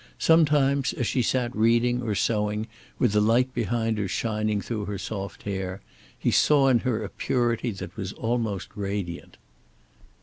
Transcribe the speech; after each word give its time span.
Sometimes, 0.17 0.93
as 0.93 1.05
she 1.05 1.21
sat 1.21 1.55
reading 1.55 2.01
or 2.01 2.15
sewing, 2.15 2.65
with 2.97 3.11
the 3.11 3.21
light 3.21 3.53
behind 3.53 3.99
her 3.99 4.07
shining 4.07 4.59
through 4.59 4.85
her 4.85 4.97
soft 4.97 5.43
hair, 5.43 5.79
he 6.17 6.31
saw 6.31 6.69
in 6.69 6.79
her 6.79 7.03
a 7.03 7.09
purity 7.09 7.69
that 7.69 7.95
was 7.95 8.11
almost 8.13 8.69
radiant. 8.73 9.37